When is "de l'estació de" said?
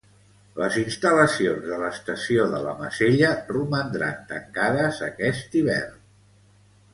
1.73-2.61